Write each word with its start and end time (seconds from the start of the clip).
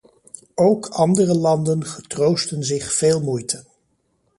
Ook 0.55 0.87
andere 0.89 1.35
landen 1.35 1.85
getroosten 1.85 2.63
zich 2.63 2.91
veel 2.93 3.21
moeite. 3.21 3.63